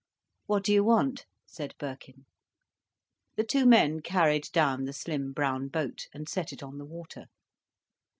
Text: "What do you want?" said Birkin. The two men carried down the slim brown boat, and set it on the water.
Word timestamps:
"What 0.47 0.63
do 0.63 0.73
you 0.73 0.83
want?" 0.83 1.27
said 1.45 1.75
Birkin. 1.77 2.25
The 3.35 3.43
two 3.43 3.67
men 3.67 3.99
carried 3.99 4.47
down 4.51 4.85
the 4.85 4.93
slim 4.93 5.31
brown 5.31 5.67
boat, 5.67 6.07
and 6.11 6.27
set 6.27 6.51
it 6.51 6.63
on 6.63 6.79
the 6.79 6.87
water. 6.87 7.27